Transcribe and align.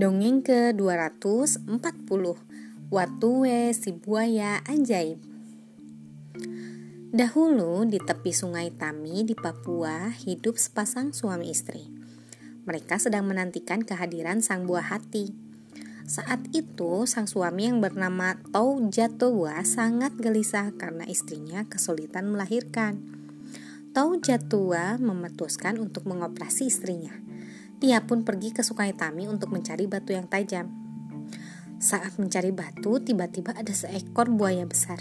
Dongeng 0.00 0.40
ke-240 0.40 2.24
Watue 2.88 3.60
si 3.76 3.92
buaya 3.92 4.64
ajaib 4.64 5.20
Dahulu 7.12 7.84
di 7.84 8.00
tepi 8.00 8.32
sungai 8.32 8.72
Tami 8.72 9.28
di 9.28 9.36
Papua 9.36 10.08
hidup 10.08 10.56
sepasang 10.56 11.12
suami 11.12 11.52
istri. 11.52 11.84
Mereka 12.64 12.96
sedang 12.96 13.28
menantikan 13.28 13.84
kehadiran 13.84 14.40
sang 14.40 14.64
buah 14.64 14.88
hati. 14.88 15.36
Saat 16.08 16.48
itu 16.56 17.04
sang 17.04 17.28
suami 17.28 17.68
yang 17.68 17.84
bernama 17.84 18.40
Tau 18.56 18.80
Jatowa 18.88 19.60
sangat 19.68 20.16
gelisah 20.16 20.72
karena 20.80 21.04
istrinya 21.12 21.68
kesulitan 21.68 22.32
melahirkan. 22.32 23.04
Tau 23.92 24.16
Jatua 24.16 24.96
memutuskan 24.96 25.76
untuk 25.76 26.08
mengoperasi 26.08 26.72
istrinya 26.72 27.29
dia 27.80 28.04
pun 28.04 28.28
pergi 28.28 28.52
ke 28.52 28.60
Sungai 28.60 28.92
Tami 28.92 29.24
untuk 29.24 29.48
mencari 29.48 29.88
batu 29.88 30.12
yang 30.12 30.28
tajam. 30.28 30.68
Saat 31.80 32.20
mencari 32.20 32.52
batu, 32.52 33.00
tiba-tiba 33.00 33.56
ada 33.56 33.72
seekor 33.72 34.28
buaya 34.28 34.68
besar. 34.68 35.00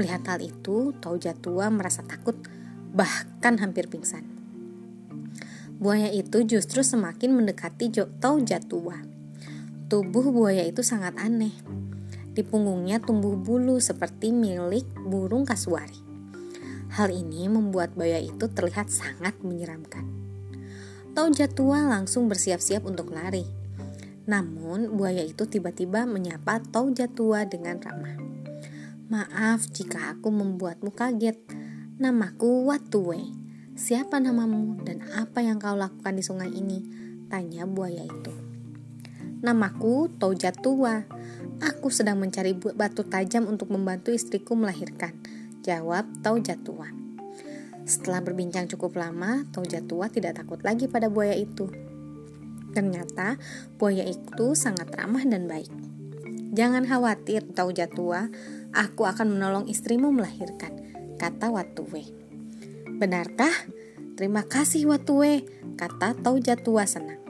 Melihat 0.00 0.24
hal 0.32 0.40
itu, 0.40 0.96
Tau 0.96 1.20
Jatua 1.20 1.68
merasa 1.68 2.00
takut, 2.00 2.40
bahkan 2.96 3.60
hampir 3.60 3.92
pingsan. 3.92 4.24
Buaya 5.76 6.08
itu 6.08 6.40
justru 6.48 6.80
semakin 6.80 7.36
mendekati 7.36 7.92
Tau 7.92 8.40
Jatua. 8.40 9.04
Tubuh 9.92 10.32
buaya 10.32 10.64
itu 10.64 10.80
sangat 10.80 11.20
aneh. 11.20 11.52
Di 12.32 12.40
punggungnya 12.40 12.96
tumbuh 12.96 13.36
bulu 13.36 13.76
seperti 13.76 14.32
milik 14.32 14.88
burung 15.04 15.44
kasuari. 15.44 16.00
Hal 16.96 17.12
ini 17.12 17.44
membuat 17.52 17.92
buaya 17.92 18.24
itu 18.24 18.48
terlihat 18.48 18.88
sangat 18.88 19.36
menyeramkan. 19.44 20.33
Tau 21.14 21.30
Jatua 21.30 21.86
langsung 21.86 22.26
bersiap-siap 22.26 22.82
untuk 22.90 23.14
lari. 23.14 23.46
Namun, 24.26 24.98
buaya 24.98 25.22
itu 25.22 25.46
tiba-tiba 25.46 26.10
menyapa 26.10 26.58
Tau 26.58 26.90
Jatua 26.90 27.46
dengan 27.46 27.78
ramah. 27.78 28.18
Maaf 29.06 29.70
jika 29.70 30.18
aku 30.18 30.34
membuatmu 30.34 30.90
kaget. 30.90 31.38
Namaku 32.02 32.66
Watue. 32.66 33.30
Siapa 33.78 34.18
namamu 34.18 34.82
dan 34.82 35.06
apa 35.14 35.38
yang 35.38 35.62
kau 35.62 35.78
lakukan 35.78 36.18
di 36.18 36.26
sungai 36.26 36.50
ini? 36.50 36.82
Tanya 37.30 37.62
buaya 37.62 38.02
itu. 38.02 38.34
Namaku 39.38 40.10
Tau 40.18 40.34
Jatua. 40.34 41.06
Aku 41.62 41.94
sedang 41.94 42.18
mencari 42.18 42.58
batu 42.58 43.06
tajam 43.06 43.46
untuk 43.46 43.70
membantu 43.70 44.10
istriku 44.10 44.58
melahirkan. 44.58 45.14
Jawab 45.62 46.10
Tau 46.26 46.42
Jatua. 46.42 47.03
Setelah 47.84 48.24
berbincang 48.24 48.64
cukup 48.64 48.96
lama, 48.96 49.44
Toja 49.52 49.84
tua 49.84 50.08
tidak 50.08 50.40
takut 50.40 50.56
lagi 50.64 50.88
pada 50.88 51.12
buaya 51.12 51.36
itu. 51.36 51.68
Ternyata 52.72 53.36
buaya 53.76 54.08
itu 54.08 54.56
sangat 54.56 54.88
ramah 54.96 55.20
dan 55.28 55.44
baik. 55.44 55.68
Jangan 56.56 56.88
khawatir, 56.88 57.44
Toja 57.52 57.84
tua, 57.84 58.32
aku 58.72 59.04
akan 59.04 59.36
menolong 59.36 59.68
istrimu 59.68 60.08
melahirkan, 60.16 60.72
kata 61.20 61.52
Watue. 61.52 62.08
Benarkah? 62.96 63.52
Terima 64.16 64.46
kasih 64.48 64.88
Watue, 64.88 65.44
kata 65.76 66.16
Toja 66.24 66.56
tua 66.56 66.88
senang. 66.88 67.20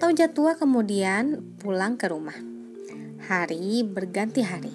Toja 0.00 0.32
tua 0.32 0.56
kemudian 0.56 1.44
pulang 1.60 2.00
ke 2.00 2.08
rumah. 2.08 2.38
Hari 3.28 3.84
berganti 3.84 4.40
hari. 4.40 4.72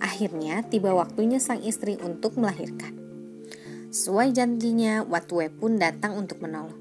Akhirnya 0.00 0.64
tiba 0.64 0.96
waktunya 0.96 1.36
sang 1.36 1.60
istri 1.60 2.00
untuk 2.00 2.40
melahirkan. 2.40 3.01
Sesuai 3.92 4.32
janjinya, 4.32 5.04
Watue 5.04 5.52
pun 5.52 5.76
datang 5.76 6.16
untuk 6.16 6.40
menolong. 6.40 6.80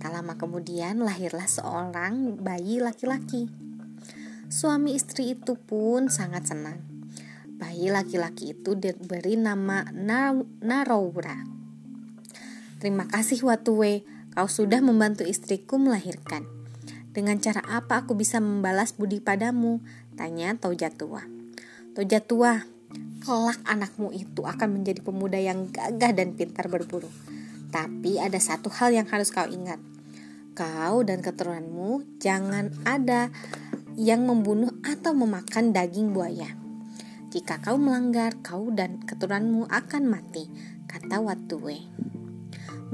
Tak 0.00 0.16
lama 0.16 0.40
kemudian 0.40 1.04
lahirlah 1.04 1.44
seorang 1.44 2.40
bayi 2.40 2.80
laki-laki. 2.80 3.52
Suami 4.48 4.96
istri 4.96 5.36
itu 5.36 5.60
pun 5.60 6.08
sangat 6.08 6.48
senang. 6.48 6.80
Bayi 7.60 7.92
laki-laki 7.92 8.56
itu 8.56 8.72
diberi 8.72 9.36
nama 9.36 9.84
Naroura. 10.64 11.44
Terima 12.80 13.04
kasih 13.04 13.44
Watue, 13.44 14.00
kau 14.32 14.48
sudah 14.48 14.80
membantu 14.80 15.28
istriku 15.28 15.76
melahirkan. 15.76 16.48
Dengan 17.12 17.36
cara 17.44 17.60
apa 17.68 18.08
aku 18.08 18.16
bisa 18.16 18.40
membalas 18.40 18.96
budi 18.96 19.20
padamu? 19.20 19.84
Tanya 20.16 20.56
Tojatua. 20.56 21.28
Tojatua, 21.92 22.64
kelak 23.26 23.58
anakmu 23.66 24.14
itu 24.14 24.46
akan 24.46 24.78
menjadi 24.78 25.02
pemuda 25.02 25.34
yang 25.34 25.66
gagah 25.74 26.14
dan 26.14 26.38
pintar 26.38 26.70
berburu. 26.70 27.10
Tapi 27.74 28.22
ada 28.22 28.38
satu 28.38 28.70
hal 28.70 28.94
yang 28.94 29.10
harus 29.10 29.34
kau 29.34 29.50
ingat. 29.50 29.82
Kau 30.54 31.02
dan 31.02 31.26
keturunanmu 31.26 32.22
jangan 32.22 32.70
ada 32.86 33.34
yang 33.98 34.30
membunuh 34.30 34.70
atau 34.86 35.10
memakan 35.10 35.74
daging 35.74 36.14
buaya. 36.14 36.54
Jika 37.34 37.58
kau 37.66 37.74
melanggar, 37.74 38.38
kau 38.46 38.70
dan 38.70 39.02
keturunanmu 39.02 39.66
akan 39.74 40.06
mati, 40.06 40.46
kata 40.86 41.18
Watue. 41.18 41.82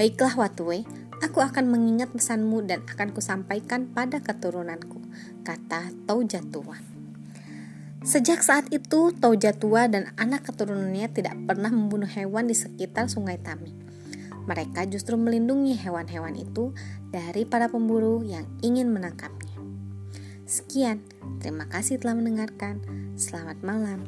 Baiklah 0.00 0.32
Watue, 0.32 0.88
aku 1.20 1.44
akan 1.44 1.68
mengingat 1.68 2.08
pesanmu 2.08 2.64
dan 2.64 2.80
akan 2.88 3.12
kusampaikan 3.12 3.92
pada 3.92 4.24
keturunanku, 4.24 4.96
kata 5.44 5.92
Taujatuan. 6.08 6.91
Sejak 8.02 8.42
saat 8.42 8.66
itu, 8.74 9.14
Toja 9.14 9.54
dan 9.86 10.10
anak 10.18 10.50
keturunannya 10.50 11.06
tidak 11.14 11.38
pernah 11.46 11.70
membunuh 11.70 12.10
hewan 12.10 12.50
di 12.50 12.56
sekitar 12.58 13.06
sungai 13.06 13.38
Tami. 13.38 13.70
Mereka 14.42 14.90
justru 14.90 15.14
melindungi 15.14 15.78
hewan-hewan 15.78 16.34
itu 16.34 16.74
dari 17.14 17.46
para 17.46 17.70
pemburu 17.70 18.26
yang 18.26 18.42
ingin 18.58 18.90
menangkapnya. 18.90 19.54
Sekian, 20.50 20.98
terima 21.38 21.70
kasih 21.70 22.02
telah 22.02 22.18
mendengarkan. 22.18 22.82
Selamat 23.14 23.62
malam. 23.62 24.02